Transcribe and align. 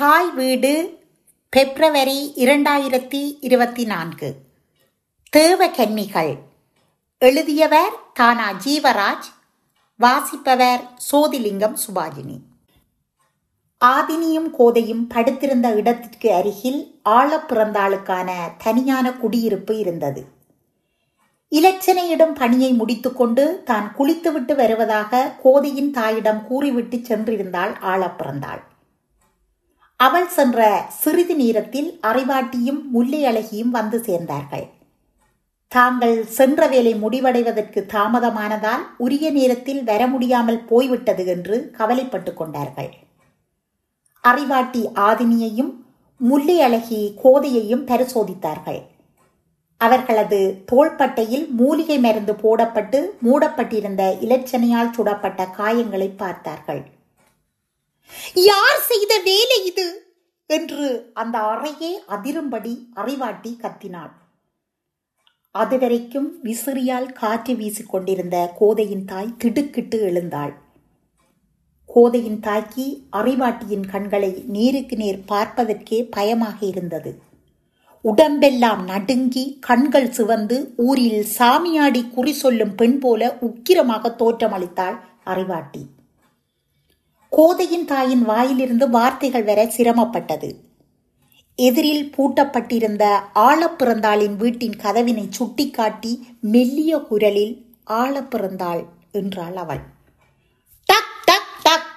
தாய் 0.00 0.30
வீடு 0.30 0.98
பிப்ரவரி 1.48 2.32
இரண்டாயிரத்தி 2.36 3.36
இருபத்தி 3.40 3.84
நான்கு 3.84 4.34
தேவகன்னிகள் 5.36 6.38
எழுதியவர் 7.18 7.92
தானா 8.14 8.52
ஜீவராஜ் 8.52 9.28
வாசிப்பவர் 9.96 10.80
சோதிலிங்கம் 11.12 11.76
சுபாஜினி. 11.86 12.40
ஆதினியும் 13.84 14.50
கோதையும் 14.58 15.06
படுத்திருந்த 15.08 15.74
இடத்திற்கு 15.74 16.32
அருகில் 16.32 17.00
ஆழப்பிறந்தாளுக்கான 17.04 18.30
தனியான 18.64 19.12
குடியிருப்பு 19.12 19.78
இருந்தது. 19.78 20.24
இலச்சனையிடம் 21.48 22.34
பணியை 22.34 22.72
முடித்துக்கொண்டு 22.72 23.62
தான் 23.64 23.92
குளித்துவிட்டு 23.94 24.56
வருவதாக 24.56 25.32
கோதையின் 25.42 25.90
தாயிடம் 25.90 26.46
கூறிவிட்டு 26.46 26.96
சென்றிருந்தாள் 26.96 27.74
ஆழப்பிறந்தாள் 27.80 28.69
அவள் 30.00 30.28
சென்ற 30.28 30.58
சிறிது 30.88 31.34
நேரத்தில் 31.36 31.88
அறிவாட்டியும் 32.02 32.78
முல்லை 32.90 33.18
அழகியும் 33.24 33.72
வந்து 33.78 33.98
சேர்ந்தார்கள். 33.98 34.66
தாங்கள் 35.68 36.26
சென்ற 36.36 36.66
வேலை 36.66 36.92
முடிவடைவதற்கு 36.94 37.80
தாமதமானதால் 37.94 38.84
உரிய 38.96 39.30
நேரத்தில் 39.30 39.82
வர 39.84 40.06
முடியாமல் 40.06 40.60
போய்விட்டது 40.64 41.26
என்று 41.26 41.70
கவலைப்பட்டு 41.78 42.32
கொண்டார்கள். 42.34 42.90
அறிவாட்டி 44.24 44.82
ஆதினியையும் 45.08 45.72
முல்லை 46.20 46.56
அழகி 46.60 47.02
கோதையையும் 47.24 47.84
பரிசோதித்தார்கள். 47.86 48.80
அவர்களது 49.76 50.40
தோள்பட்டையில் 50.66 51.46
மூலிகை 51.50 51.98
மருந்து 51.98 52.32
போடப்பட்டு 52.32 52.98
மூடப்பட்டிருந்த 53.22 54.02
இலச்சனையால் 54.20 54.94
சுடப்பட்ட 54.96 55.46
காயங்களை 55.58 56.08
பார்த்தார்கள். 56.16 56.82
யார் 58.34 58.80
செய்த 58.80 59.20
வேலை 59.24 59.64
இது? 59.64 60.08
என்று 60.46 61.10
அந்த 61.14 61.38
அறையே 61.38 61.92
அதிரும்படி 62.08 62.78
அறிவாட்டி 62.96 63.56
கத்தினாள். 63.56 64.12
அதுவரைக்கும் 65.50 66.38
விசிறியால் 66.44 67.12
காற்று 67.12 67.54
வீசிக்கொண்டிருந்த 67.54 68.50
கோதையின் 68.58 69.04
தாய் 69.04 69.36
திடுக்கிட்டு 69.38 70.00
எழுந்தாள். 70.00 70.54
கோதையின் 71.86 72.40
தாய்க்கு 72.40 72.98
அறிவாட்டியின் 73.12 73.90
கண்களை 73.90 74.44
நேருக்கு 74.46 74.96
நேர் 74.96 75.24
பார்ப்பதற்கே 75.24 76.04
பயமாக 76.04 76.66
இருந்தது. 76.66 77.22
உடம்பெல்லாம் 78.02 78.84
நடுங்கி 78.84 79.58
கண்கள் 79.60 80.10
சிவந்து 80.10 80.74
ஊரில் 80.76 81.26
சாமியாடி 81.38 82.10
குறி 82.10 82.32
சொல்லும் 82.32 82.74
பெண் 82.74 82.98
போல 82.98 83.36
உக்கிரமாக 83.40 84.12
தோற்றமளித்தாள் 84.18 85.00
அறிவாட்டி 85.24 85.82
கோதையின் 87.32 87.84
தாயின் 87.84 88.22
வாயிலிருந்து 88.22 88.90
வார்த்தைகள் 88.90 89.44
வர 89.44 89.64
சிரமப்பட்டது. 89.64 90.54
எதிரில் 91.54 92.14
பூட்டப்பட்டிருந்த 92.16 93.18
ஆழப்பிறந்தாளின் 93.34 94.36
வீட்டின் 94.36 94.76
கதவினை 94.76 95.26
சுட்டிக்காட்டி 95.30 96.36
மெல்லிய 96.40 96.98
குரலில் 96.98 97.66
ஆழப்பிறந்தாள் 97.86 98.86
என்றாள் 99.12 99.56
அவள். 99.56 99.80
டக் 100.84 101.14
டக் 101.24 101.52
டக் 101.62 101.88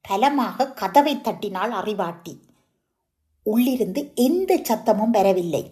பலமாக 0.00 0.72
கதவை 0.72 1.20
தட்டினாள் 1.20 1.70
அறிவாட்டி. 1.70 2.36
உள்ளிருந்து 3.42 4.12
எந்த 4.14 4.56
சத்தமும் 4.56 5.10
வரவில்லை. 5.10 5.70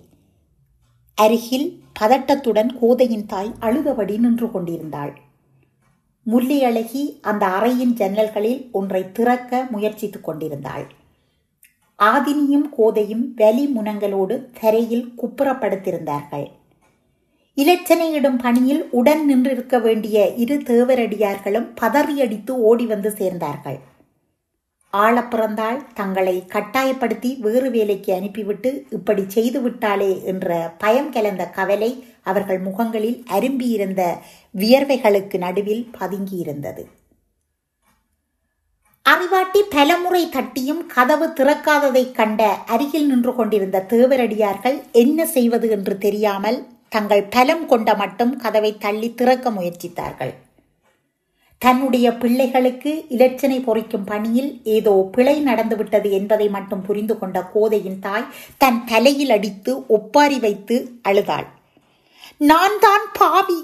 அருகில் 1.15 1.83
பதட்டத்துடன் 2.01 2.79
கோதையின் 2.79 3.27
தாய் 3.27 3.55
அழுதபடி 3.61 4.19
நின்று 4.19 4.51
கொண்டிருந்தாள். 4.51 5.24
முல்லி 6.31 6.65
அழகி 6.65 7.19
அந்த 7.23 7.47
அறையின் 7.47 7.95
ஜன்னல்களில் 7.95 8.71
ஒன்றை 8.71 9.13
திறக்க 9.13 9.67
முயற்சித்துக் 9.71 10.25
கொண்டிருந்தாள். 10.25 10.87
ஆதினியும் 11.99 12.69
கோதையும் 12.79 13.35
வலி 13.37 13.73
முனங்களோடு 13.77 14.47
தரையில் 14.61 15.13
குப்புறப்படுத்திருந்தார்கள். 15.23 16.47
இலச்சனையிடும் 17.57 18.39
பணியில் 18.43 18.91
உடன் 18.91 19.35
நின்றிருக்க 19.35 19.83
வேண்டிய 19.83 20.27
இரு 20.35 20.57
தேவரடியார்களும் 20.57 21.67
பதறியடித்து 21.81 22.51
ஓடி 22.51 22.87
வந்து 22.87 23.15
சேர்ந்தார்கள். 23.19 23.79
ஆழப்பிறந்தால் 25.03 25.79
தங்களை 25.95 26.35
கட்டாயப்படுத்தி 26.47 27.31
வேறு 27.37 27.71
வேலைக்கு 27.71 28.11
அனுப்பிவிட்டு 28.15 28.71
இப்படி 28.91 29.23
செய்து 29.29 29.61
விட்டாளே 29.61 30.25
என்ற 30.25 30.75
பயம் 30.79 31.13
கலந்த 31.13 31.45
கவலை 31.47 31.91
அவர்கள் 32.23 32.61
முகங்களில் 32.61 33.19
அரும்பியிருந்த 33.31 34.03
வியர்வைகளுக்கு 34.55 35.39
நடுவில் 35.39 35.89
பதுங்கியிருந்தது. 36.01 36.85
அறிவாட்டி 39.07 39.61
பலமுறை 39.71 40.29
தட்டியும் 40.29 40.87
கதவு 40.87 41.27
திறக்காததைக் 41.27 42.15
கண்ட 42.15 42.43
அருகில் 42.67 43.07
நின்று 43.07 43.35
கொண்டிருந்த 43.35 43.85
தேவரடியார்கள் 43.89 44.79
என்ன 44.93 45.27
செய்வது 45.27 45.71
என்று 45.71 45.99
தெரியாமல் 45.99 46.59
தங்கள் 46.89 47.25
பலம் 47.25 47.67
கொண்ட 47.67 47.95
மட்டும் 47.95 48.37
கதவை 48.37 48.73
தள்ளி 48.79 49.15
திறக்க 49.15 49.51
முயற்சித்தார்கள். 49.51 50.33
தன்னுடைய 51.59 52.07
பிள்ளைகளுக்கு 52.13 53.05
இலச்சனை 53.09 53.65
பொறிக்கும் 53.65 54.05
பணியில் 54.05 54.61
ஏதோ 54.65 55.09
பிழை 55.13 55.41
நடந்துவிட்டது 55.41 56.11
என்பதை 56.11 56.49
மட்டும் 56.49 56.83
புரிந்து 56.83 57.19
கொண்ட 57.19 57.43
கோதையின் 57.43 58.01
தாய் 58.01 58.27
தன் 58.59 58.85
தலையில் 58.85 59.31
அடித்து 59.31 59.87
ஒப்பாரி 59.87 60.39
வைத்து 60.39 60.77
அழுதாள். 61.03 61.47
நான் 62.37 62.79
தான் 62.79 63.07
பாவி. 63.13 63.61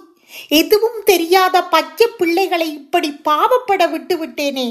எதுவும் 0.49 1.03
தெரியாத 1.05 1.63
பச்சை 1.63 2.07
பிள்ளைகளை 2.19 2.73
இப்படி 2.73 3.11
பாவப்பட 3.25 3.91
விட்டு 3.91 4.17
விட்டேனே. 4.17 4.69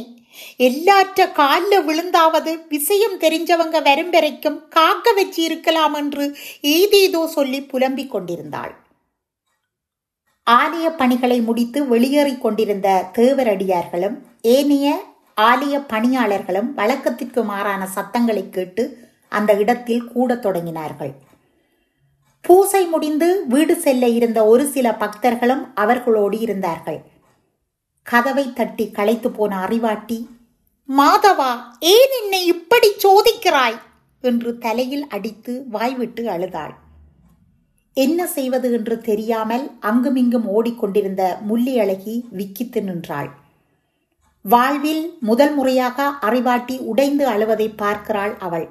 எல்லாற்ற 0.58 1.28
காலில் 1.32 1.84
விழுந்தாவது 1.84 2.52
விஷயம் 2.70 3.18
தெரிஞ்சவங்க 3.20 3.82
வரும் 3.84 4.10
வரைக்கும் 4.10 4.68
காக்க 4.70 5.14
வச்சு 5.14 5.44
இருக்கலாம் 5.44 5.94
என்று 5.94 6.26
ஏதேதோ 6.62 7.28
சொல்லி 7.28 7.62
புலம்பிக் 7.62 8.12
கொண்டிருந்தாள். 8.12 8.79
ஆலய 10.52 10.90
பணிகளை 10.98 11.42
முடித்து 11.42 11.88
வெளியேறிக் 11.88 12.42
கொண்டிருந்த 12.42 13.10
தேவரடியார்களும் 13.14 14.22
ஏனைய 14.42 15.04
ஆலய 15.42 15.86
பணியாளர்களும் 15.88 16.74
வழக்கத்திற்கு 16.74 17.44
மாறான 17.44 17.88
சத்தங்களை 17.88 18.50
கேட்டு 18.50 18.98
அந்த 19.30 19.54
இடத்தில் 19.54 20.08
கூடத் 20.08 20.46
தொடங்கினார்கள். 20.46 21.14
பூசை 22.42 22.86
முடிந்து 22.86 23.46
வீடு 23.48 23.76
செல்ல 23.76 24.08
இருந்த 24.08 24.46
ஒரு 24.46 24.66
சில 24.66 24.96
பக்தர்களும் 25.00 25.68
அவர்களோடு 25.76 26.40
இருந்தார்கள். 26.40 27.02
கதவை 28.04 28.54
தட்டி 28.54 28.92
களைத்து 28.92 29.32
போன 29.32 29.68
அறிவாட்டி 29.68 30.28
மாதவா 30.98 31.58
ஏன் 31.80 32.22
என்னை 32.22 32.46
இப்படி 32.46 32.92
சோதிக்கிறாய்? 33.04 33.80
என்று 34.22 34.58
தலையில் 34.58 35.08
அடித்து 35.08 35.66
வாய்விட்டு 35.70 36.30
அழுதாள். 36.30 36.76
என்ன 37.94 38.28
செய்வது 38.28 38.72
என்று 38.72 39.00
தெரியாமல் 39.00 39.72
அங்குமிங்கும் 39.80 40.48
ஓடிக்கொண்டிருந்த 40.48 41.38
முள்ளியழகி 41.50 42.22
விக்கித்து 42.38 42.82
நின்றாள். 42.82 43.30
வாழ்வில் 44.42 45.18
முதல் 45.22 45.54
முறையாக 45.54 46.14
அறிவாட்டி 46.22 46.80
உடைந்து 46.80 47.28
அழுவதை 47.28 47.74
பார்க்கிறாள் 47.76 48.36
அவள். 48.40 48.70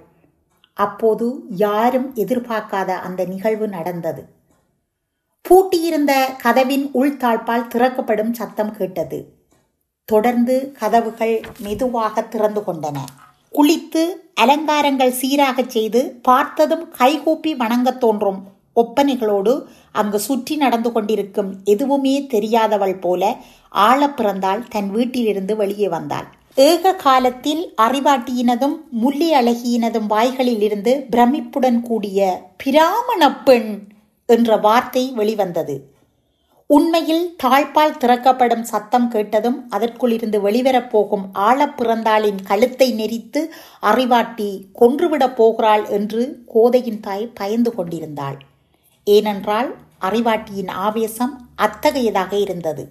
அப்போது 0.74 1.42
யாரும் 1.50 2.14
எதிர்பார்க்காத 2.14 2.88
அந்த 2.88 3.24
நிகழ்வு 3.24 3.68
நடந்தது. 3.68 4.28
பூட்டியிருந்த 5.48 6.12
கதவின் 6.42 6.90
உள்தாழ்பால் 6.94 7.66
திறக்கப்படும் 7.66 8.34
சத்தம் 8.34 8.76
கேட்டது. 8.76 9.32
தொடர்ந்து 10.04 10.72
கதவுகள் 10.78 11.40
மெதுவாக 11.58 12.22
திறந்து 12.22 12.60
கொண்டன. 12.60 12.98
குளித்து 13.52 14.04
அலங்காரங்கள் 14.34 15.12
சீராகச் 15.12 15.70
செய்து 15.70 16.18
பார்த்ததும் 16.22 16.88
கைகூப்பி 16.88 17.54
வணங்கத் 17.54 18.00
தோன்றும் 18.00 18.56
ஒப்பனைகளோடு 18.82 19.52
அங்கு 19.92 20.18
சுற்றி 20.18 20.56
நடந்து 20.56 20.92
கொண்டிருக்கும் 20.92 21.50
எதுவுமே 21.64 22.14
தெரியாதவள் 22.34 23.00
போல 23.00 23.36
ஆழ 23.68 24.00
பிறந்தாள் 24.08 24.62
தன் 24.68 24.90
வீட்டிலிருந்து 24.90 25.56
வெளியே 25.56 25.88
வந்தாள். 25.88 26.28
ஏக 26.54 26.94
காலத்தில் 26.94 27.62
அறிவாட்டியினதும் 27.82 28.76
முள்ளி 29.02 29.28
அழகியினதும் 29.34 30.06
வாய்களில் 30.06 30.62
இருந்து 30.62 30.94
பிரமிப்புடன் 31.10 31.80
கூடிய 31.80 32.18
பிராமண 32.56 33.22
பெண் 33.42 33.70
என்ற 34.28 34.56
வார்த்தை 34.56 35.04
வெளிவந்தது. 35.10 35.76
உண்மையில் 36.70 37.22
தாழ்பால் 37.42 37.96
திறக்கப்படும் 37.96 38.64
சத்தம் 38.64 39.06
கேட்டதும் 39.08 39.58
அதற்குள் 39.70 40.12
இருந்து 40.12 40.38
வெளிவரப் 40.48 40.90
போகும் 40.90 41.24
பிறந்தாளின் 41.78 42.40
கழுத்தை 42.44 42.88
நெரித்து 42.92 43.40
அறிவாட்டி 43.82 44.50
கொன்றுவிடப் 44.80 45.36
போகிறாள் 45.36 45.86
என்று 45.88 46.22
கோதையின் 46.46 47.00
தாய் 47.00 47.32
பயந்து 47.34 47.72
கொண்டிருந்தாள். 47.74 48.38
ஏனென்றால் 49.16 49.70
அறிவாட்டியின் 50.00 50.70
ஆவேசம் 50.86 51.34
அத்தகையதாக 51.56 52.32
இருந்தது. 52.38 52.84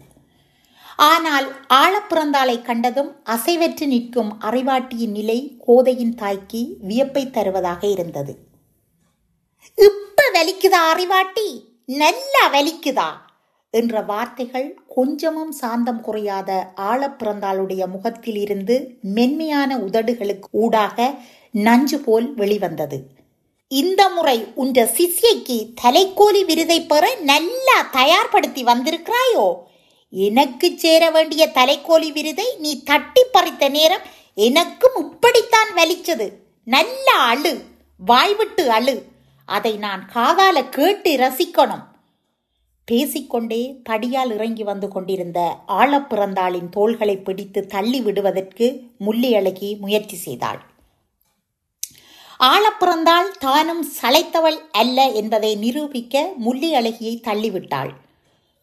ஆனால் 1.06 1.48
ஆழப்பிறந்தாளை 1.74 2.56
கண்டதும் 2.62 3.12
அசைவற்று 3.26 3.86
நிற்கும் 3.88 4.32
அறிவாட்டியின் 4.42 5.12
நிலை 5.12 5.40
கோதையின் 5.66 6.16
தாய்க்கு 6.16 6.62
வியப்பை 6.82 7.24
தருவதாக 7.30 7.82
இருந்தது. 7.88 8.34
இப்ப 9.78 10.24
வலிக்குதா 10.34 10.82
அறிவாட்டி? 10.94 11.48
நல்லா 11.98 12.44
வலிக்குதா? 12.54 13.10
என்ற 13.74 14.02
வார்த்தைகள் 14.02 14.68
கொஞ்சமும் 14.96 15.52
சாந்தம் 15.52 16.02
குறையாத 16.02 16.52
ஆழப்பிறந்தாளுடைய 16.92 17.84
முகத்தில் 17.88 18.40
இருந்து 18.40 18.76
மென்மையான 19.16 19.78
உதடுகளுக்கு 19.78 20.50
ஊடாக 20.64 20.98
நஞ்சு 21.66 21.98
போல் 22.00 22.28
வெளிவந்தது. 22.34 22.98
இந்த 23.70 24.10
முறை 24.10 24.46
உன்ற 24.56 24.84
சிஷ்யைக்கு 24.86 25.74
தலைக்கோலி 25.82 26.46
விருதை 26.46 26.82
பெற 26.82 27.16
நல்லா 27.16 27.90
தயார்படுத்தி 27.92 28.64
வந்திருக்கிறாயோ? 28.64 29.56
எனக்கு 30.10 30.78
சேர 30.78 31.10
வேண்டிய 31.10 31.52
தலைக்கோலி 31.54 32.12
விருதை 32.12 32.46
நீ 32.60 32.84
தட்டி 32.84 33.22
பறித்த 33.34 33.70
நேரம் 33.70 34.02
எனக்கும் 34.36 35.12
இப்படித்தான் 35.12 35.68
வலிச்சது. 35.76 36.32
நல்ல 36.64 37.12
அழு 37.12 37.62
வாய்விட்டு 37.98 38.72
அழு. 38.72 39.04
அதை 39.46 39.78
நான் 39.78 40.10
காதால 40.14 40.70
கேட்டு 40.70 41.18
ரசிக்கணும். 41.18 41.84
பேசிக்கொண்டே 42.86 43.76
படியால் 43.84 44.34
இறங்கி 44.34 44.64
வந்து 44.64 44.88
கொண்டிருந்த 44.88 45.56
ஆழப்பிறந்தாளின் 45.68 46.70
தோள்களை 46.70 47.18
பிடித்து 47.18 47.66
தள்ளி 47.66 48.02
விடுவதற்கு 48.02 48.82
முள்ளி 48.98 49.36
அழகி 49.36 49.78
முயற்சி 49.80 50.16
செய்தாள். 50.16 50.62
ஆழப்பிறந்தாள் 52.40 53.30
தானும் 53.40 53.86
சளைத்தவள் 54.02 54.58
அல்ல 54.72 55.08
என்பதை 55.12 55.56
நிரூபிக்க 55.56 56.34
முள்ளி 56.38 56.70
அழகியை 56.76 57.14
தள்ளிவிட்டாள். 57.28 57.92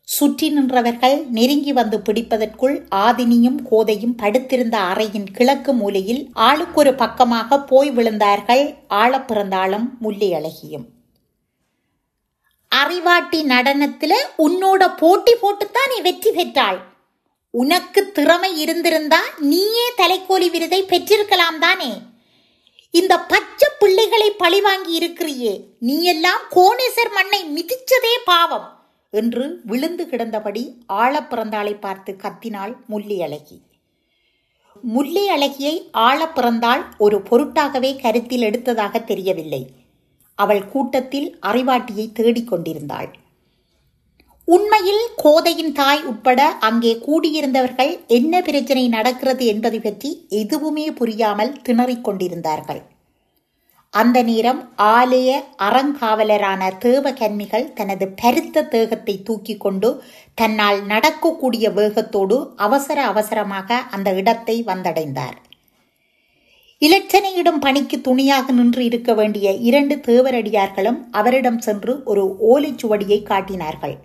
சுற்றி 0.09 0.49
நின்றவர்கள் 0.51 1.17
நெருங்கி 1.27 1.73
வந்து 1.73 1.99
பிடிப்பதற்குள் 1.99 2.77
ஆதினியும் 2.95 3.59
கோதையும் 3.71 4.15
படுத்திருந்த 4.17 4.79
அறையின் 4.79 5.27
கிழக்கு 5.33 5.73
மூலையில் 5.73 6.31
ஆளுக்கொரு 6.35 6.93
பக்கமாக 6.97 7.59
போய் 7.61 7.91
விழுந்தார்கள் 7.91 8.65
ஆழப்பிறந்தாளும் 9.03 9.89
முள்ளி 9.99 10.31
அழகியும். 10.33 10.87
அறிவாட்டி 12.73 13.41
நடனத்துல 13.55 14.13
உன்னோட 14.39 14.97
போட்டி 14.97 15.35
போட்டுத்தான் 15.35 15.93
நீ 15.95 16.01
வெற்றி 16.01 16.31
பெற்றாள். 16.31 16.81
உனக்கு 17.51 18.13
திறமை 18.13 18.61
இருந்திருந்தா 18.61 19.23
நீயே 19.39 19.93
தலைக்கோலி 19.97 20.51
விருதை 20.51 20.83
பெற்றிருக்கலாம் 20.83 21.59
தானே? 21.59 21.93
இந்த 22.95 23.15
பச்சை 23.19 23.69
பிள்ளைகளை 23.79 24.27
பழிவாங்கி 24.31 24.93
இருக்கிறியே. 24.93 25.53
நீ 25.79 26.03
எல்லாம் 26.03 26.43
கோணேசர் 26.51 27.13
மண்ணை 27.13 27.41
மிதிச்சதே 27.55 28.13
பாவம் 28.25 28.67
என்று 29.11 29.61
விழுந்து 29.65 30.05
கிடந்தபடி 30.05 30.63
ஆழப்பிறந்தாளை 30.89 31.75
பார்த்து 31.81 32.17
கத்தினாள் 32.23 32.75
முள்ளி 32.87 33.17
அழகி. 33.23 33.59
முள்ளி 34.83 35.25
அழகியை 35.31 35.75
ஆழப்பிறந்தாள் 35.93 36.85
ஒரு 36.99 37.19
பொருட்டாகவே 37.31 37.91
கருத்தில் 38.01 38.43
எடுத்ததாக 38.43 39.05
தெரியவில்லை. 39.05 39.63
அவள் 40.39 40.65
கூட்டத்தில் 40.69 41.29
அறிவாட்டியை 41.43 42.07
தேடிக் 42.13 42.49
கொண்டிருந்தாள் 42.49 43.11
உண்மையில் 44.49 45.05
கோதையின் 45.17 45.73
தாய் 45.73 46.03
உட்பட 46.05 46.41
அங்கே 46.59 46.93
கூடியிருந்தவர்கள் 47.07 47.93
என்ன 48.07 48.43
பிரச்சனை 48.43 48.89
நடக்கிறது 48.89 49.45
என்பதை 49.47 49.79
பற்றி 49.81 50.11
எதுவுமே 50.29 50.87
புரியாமல் 50.93 51.55
திணறிக் 51.63 52.03
கொண்டிருந்தார்கள். 52.03 52.83
அந்த 53.95 54.19
நேரம் 54.23 54.61
ஆலய 54.79 55.31
அறங்காவலரான 55.57 56.71
தேவகன்மிகள் 56.85 57.67
தனது 57.73 58.07
பருத்த 58.23 58.67
தேகத்தை 58.69 59.23
தூக்கி 59.23 59.57
கொண்டு 59.57 59.91
தன்னால் 60.35 60.81
நடக்கக்கூடிய 60.85 61.71
வேகத்தோடு 61.71 62.39
அவசர 62.57 62.99
அவசரமாக 63.05 63.79
அந்த 63.91 64.11
இடத்தை 64.15 64.57
வந்தடைந்தார். 64.63 65.37
இலட்சணையிடும் 66.83 67.61
பணிக்கு 67.61 67.97
துணியாக 68.01 68.53
நின்று 68.53 68.83
இருக்க 68.85 69.11
வேண்டிய 69.15 69.51
இரண்டு 69.69 69.95
தேவரடியார்களும் 70.09 70.99
அவரிடம் 71.11 71.59
சென்று 71.59 71.93
ஒரு 72.05 72.25
ஓலைச்சுவடியை 72.51 73.23
காட்டினார்கள். 73.23 73.97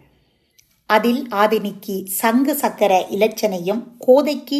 அதில் 0.89 1.21
ஆதினிக்கு 1.31 1.95
சங்கு 2.19 2.53
சக்கர 2.55 2.93
இலச்சனையும் 3.11 3.81
கோதைக்கு 4.07 4.59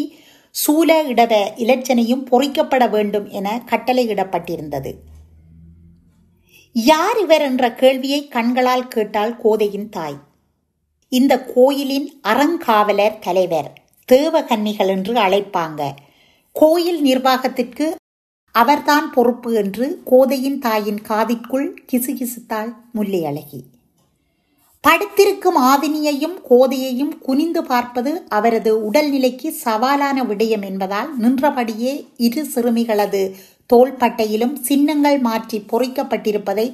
சூல 0.54 0.90
இடவ 1.12 1.34
இலச்சனையும் 1.56 2.24
பொறிக்கப்பட 2.30 2.84
வேண்டும் 2.90 3.28
என 3.30 3.62
கட்டளையிடப்பட்டிருந்தது. 3.70 4.92
யார் 6.76 7.18
இவர் 7.20 7.42
என்ற 7.42 7.64
கேள்வியை 7.72 8.20
கண்களால் 8.28 8.88
கேட்டாள் 8.88 9.34
கோதையின் 9.36 9.88
தாய். 9.88 10.18
இந்த 11.12 11.32
கோயிலின் 11.54 12.08
அறங்காவலர் 12.28 13.18
தலைவர் 13.18 13.70
தேவகன்னிகள் 14.08 14.88
என்று 14.88 15.14
அழைப்பாங்க. 15.14 15.80
கோயில் 16.56 17.00
நிர்வாகத்திற்கு 17.02 17.88
அவர்தான் 18.54 19.08
பொறுப்பு 19.12 19.50
என்று 19.54 19.86
கோதையின் 20.04 20.58
தாயின் 20.58 21.02
காதிற்குள் 21.02 21.68
கிசுகிசுத்தாள் 21.90 22.72
முல்லை 22.92 23.20
அழகி 23.24 23.60
படுத்திருக்கும் 24.84 25.58
ஆதினியையும் 25.62 26.36
கோதையையும் 26.50 27.18
குனிந்து 27.18 27.64
பார்ப்பது 27.64 28.26
அவரது 28.28 28.90
உடல்நிலைக்கு 28.90 29.48
சவாலான 29.64 30.24
விடயம் 30.24 30.64
என்பதால் 30.64 31.10
நின்றபடியே 31.18 31.92
இரு 32.16 32.42
சிறுமிகளது 32.54 33.22
தோள்பட்டையிலும் 33.72 34.54
சின்னங்கள் 34.60 35.18
மாற்றி 35.18 35.58
பொறிக்கப்பட்டிருப்பதை 35.72 36.66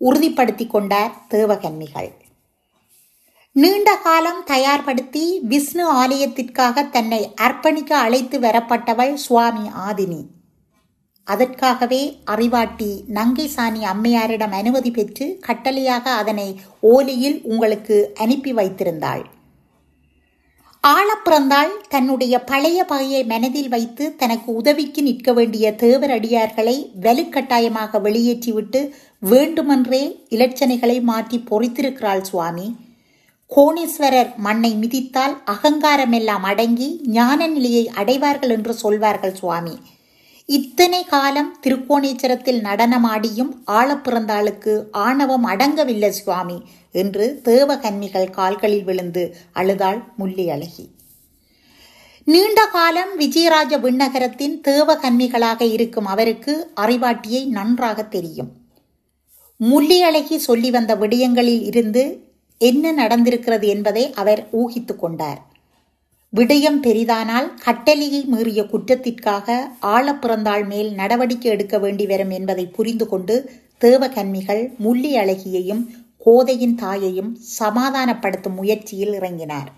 உறுதிப்படுத்தி 0.00 0.66
கொண்டார் 0.66 1.12
தேவகன்மிகள். 1.30 2.10
நீண்ட 3.56 3.96
காலம் 3.96 4.42
தயார்படுத்தி 4.46 5.24
விஷ்ணு 5.42 5.84
ஆலயத்திற்காக 5.92 6.84
தன்னை 6.90 7.34
அர்ப்பணிக்க 7.40 7.92
அழைத்து 8.06 8.38
வரப்பட்டவள் 8.38 9.14
சுவாமி 9.14 9.66
ஆதினி. 9.88 10.20
அதற்காகவே 11.26 12.00
அறிவாட்டி 12.26 12.90
நங்கைசாணி 13.14 13.82
அம்மையாரிடம் 13.92 14.54
அனுமதி 14.60 14.90
பெற்று 14.90 15.26
கட்டளையாக 15.46 16.04
அதனை 16.12 16.48
ஓலியில் 16.80 17.38
உங்களுக்கு 17.42 17.96
அனுப்பி 18.18 18.52
வைத்திருந்தாள். 18.52 19.22
ஆழப்பிறந்தாள் 20.84 21.72
தன்னுடைய 21.88 22.34
பழைய 22.44 22.84
பகையை 22.84 23.24
மனதில் 23.24 23.68
வைத்து 23.68 24.04
தனக்கு 24.16 24.54
உதவிக்கு 24.54 25.02
நிற்க 25.02 25.32
வேண்டிய 25.32 25.74
தேவர் 25.74 26.10
அடியார்களை 26.10 26.76
வலுக்கட்டாயமாக 27.02 28.00
வெளியேற்றிவிட்டு 28.00 28.80
வேண்டுமென்றே 29.18 30.02
இலட்சணைகளை 30.30 30.98
மாற்றி 31.02 31.38
பொறித்திருக்கிறாள் 31.50 32.20
சுவாமி. 32.20 32.66
கோணேஸ்வரர் 33.50 34.30
மண்ணை 34.36 34.72
மிதித்தால் 34.74 35.36
அகங்காரமெல்லாம் 35.46 36.46
அடங்கி 36.50 36.90
ஞான 37.06 37.46
நிலையை 37.46 37.84
அடைவார்கள் 37.88 38.50
என்று 38.50 38.74
சொல்வார்கள் 38.74 39.34
சுவாமி. 39.34 39.76
இத்தனை 40.56 41.04
காலம் 41.04 41.56
திருக்கோணேச்சரத்தில் 41.62 42.58
நடனமாடியும் 42.62 43.52
ஆழப்பிறந்தாளுக்கு 43.66 44.84
ஆணவம் 44.90 45.46
அடங்கவில்லை 45.46 46.08
சுவாமி 46.08 46.62
என்று 46.92 47.40
தேவகன்மிகள் 47.44 48.30
கால்களில் 48.30 48.84
விழுந்து 48.84 49.36
அழுதாள் 49.52 50.00
முள்ளி 50.16 50.50
அழகி. 50.50 50.90
நீண்ட 52.24 52.66
காலம் 52.66 53.18
விஜயராஜ 53.18 53.78
விண்ணகரத்தின் 53.80 54.60
தேவகன்மிகளாக 54.68 55.62
இருக்கும் 55.70 56.06
அவருக்கு 56.06 56.72
அறிவாட்டியை 56.76 57.46
நன்றாக 57.46 58.04
தெரியும். 58.04 58.50
முள்ளி 59.56 60.02
அழகி 60.02 60.38
சொல்லி 60.38 60.70
வந்த 60.70 60.96
விடயங்களில் 60.96 61.62
இருந்து 61.62 62.04
என்ன 62.58 62.92
நடந்திருக்கிறது 62.92 63.66
என்பதை 63.66 64.12
அவர் 64.14 64.48
ஊகித்து 64.52 64.96
கொண்டார். 64.96 65.51
விடயம் 66.36 66.78
பெரிதானால் 66.82 67.54
கட்டளையை 67.64 68.24
மீறிய 68.24 68.62
குற்றத்திற்காக 68.62 69.68
ஆழப்பிறந்தாள் 69.82 70.66
மேல் 70.66 70.92
நடவடிக்கை 70.92 71.50
எடுக்க 71.50 71.78
வேண்டி 71.78 72.06
வரும் 72.06 72.30
என்பதை 72.30 72.66
புரிந்து 72.66 73.08
கொண்டு 73.08 73.50
தேவகன்மிகள் 73.80 74.76
முள்ளி 74.76 75.16
அழகியையும் 75.16 75.86
கோதையின் 76.18 76.74
தாயையும் 76.74 77.38
சமாதானப்படுத்தும் 77.40 78.54
முயற்சியில் 78.54 79.12
இறங்கினார். 79.12 79.70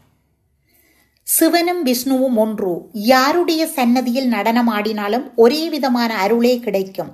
சிவனும் 1.22 1.82
விஷ்ணுவும் 1.82 2.36
ஒன்று. 2.36 2.88
யாருடைய 2.92 3.66
சன்னதியில் 3.66 4.32
நடனமாடினாலும் 4.32 5.34
ஒரே 5.34 5.68
விதமான 5.68 6.14
அருளே 6.14 6.58
கிடைக்கும். 6.58 7.12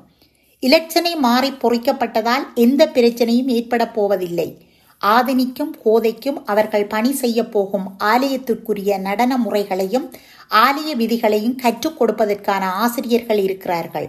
இலட்சணை 0.61 1.16
மாறி 1.16 1.50
பொறிக்கப்பட்டதால் 1.50 2.47
எந்த 2.54 2.90
பிரச்சனையும் 2.94 3.47
ஏற்பட 3.47 3.88
போவதில்லை. 3.88 4.69
ஆதினிக்கும் 5.02 5.73
கோதைக்கும் 5.85 6.38
அவர்கள் 6.45 6.87
பணி 6.87 7.12
செய்ய 7.12 7.49
போகும் 7.49 7.87
ஆலயத்திற்குரிய 7.99 8.99
நடன 9.00 9.37
முறைகளையும் 9.37 10.12
ஆலய 10.50 10.97
விதிகளையும் 10.97 11.54
கற்றுக் 11.54 11.99
கொடுப்பதற்கான 12.00 12.61
ஆசிரியர்கள் 12.61 13.38
இருக்கிறார்கள். 13.38 14.09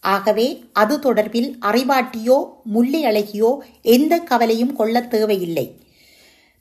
ஆகவே 0.00 0.64
அது 0.72 0.94
தொடர்பில் 0.96 1.58
அறிவாட்டியோ 1.60 2.36
முள்ளி 2.64 3.04
அழகியோ 3.04 3.58
எந்த 3.82 4.20
கவலையும் 4.20 4.76
கொள்ள 4.76 5.00
தேவையில்லை. 5.00 5.78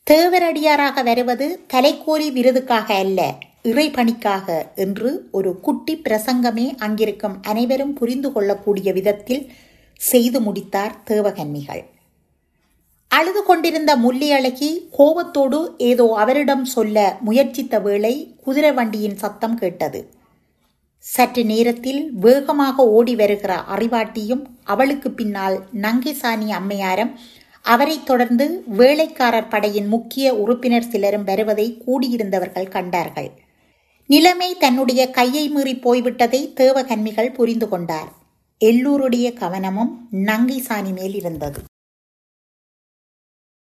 தேவரடியாராக 0.03 1.03
வருவது 1.03 1.59
தலைக்கோரி 1.73 2.31
விருதுக்காக 2.31 2.93
அல்ல 2.93 3.33
இறைபணிக்காக 3.63 4.65
என்று 4.75 5.29
ஒரு 5.31 5.59
குட்டி 5.59 5.95
பிரசங்கமே 5.95 6.75
அங்கிருக்கும் 6.77 7.41
அனைவரும் 7.41 7.93
புரிந்து 7.93 8.31
கொள்ளக்கூடிய 8.31 8.93
விதத்தில் 8.93 9.49
செய்து 9.99 10.39
முடித்தார் 10.39 10.95
தேவகன்மிகள் 11.05 11.83
அழுது 13.19 13.41
கொண்டிருந்த 13.43 13.91
முள்ளி 13.97 14.27
அழகி 14.31 14.69
கோபத்தோடு 14.97 15.59
ஏதோ 15.77 16.05
அவரிடம் 16.17 16.65
சொல்ல 16.65 16.97
முயற்சித்த 17.27 17.81
வேளை 17.81 18.13
குதிரை 18.43 18.71
வண்டியின் 18.71 19.17
சத்தம் 19.17 19.55
கேட்டது. 19.55 19.99
சற்று 20.97 21.43
நேரத்தில் 21.45 22.01
வேகமாக 22.11 22.85
ஓடி 22.87 23.15
வருகிற 23.15 23.53
அறிவாட்டியும் 23.75 24.43
அவளுக்கு 24.63 25.11
பின்னால் 25.11 25.57
நங்கிசாணி 25.81 26.47
அம்மையாரம் 26.59 27.11
அவரைத் 27.61 28.05
தொடர்ந்து 28.05 28.45
வேலைக்காரர் 28.81 29.47
படையின் 29.47 29.87
முக்கிய 29.87 30.35
உறுப்பினர் 30.35 30.89
சிலரும் 30.89 31.23
வருவதை 31.23 31.67
கூடியிருந்தவர்கள் 31.87 32.69
கண்டார்கள். 32.69 33.31
நிலைமை 34.09 34.57
தன்னுடைய 34.57 35.01
கையை 35.09 35.49
மீறி 35.49 35.75
போய்விட்டதை 35.75 36.41
தேவகன்மிகள் 36.61 37.33
புரிந்து 37.33 37.69
கொண்டார். 37.69 38.11
எல்லோருடைய 38.61 39.27
கவனமும் 39.33 39.91
நங்கை 40.11 40.59
சாணி 40.67 40.93
மேல் 40.93 41.15
இருந்தது. 41.15 41.59